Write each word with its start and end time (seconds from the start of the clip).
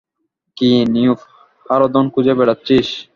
কী 0.57 0.69
নৃপ, 0.93 1.19
হারাধন 1.65 2.05
খুঁজে 2.13 2.33
বেড়াচ্ছিস? 2.39 2.87